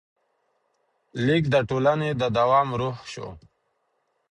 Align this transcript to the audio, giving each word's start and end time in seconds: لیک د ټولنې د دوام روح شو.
لیک 1.25 1.43
د 1.53 1.55
ټولنې 1.69 2.09
د 2.21 2.23
دوام 2.37 2.67
روح 2.79 2.97
شو. 3.11 3.27